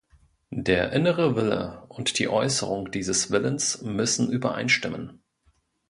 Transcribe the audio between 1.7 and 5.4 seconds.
und die Äußerung dieses Willens müssen übereinstimmen.